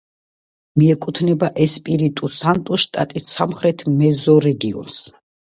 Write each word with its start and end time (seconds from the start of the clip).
მიეკუთვნება 0.79 1.49
ესპირიტუ-სანტუს 1.65 2.87
შტატის 2.87 3.29
სამხრეთ 3.35 3.87
მეზორეგიონს. 4.01 4.99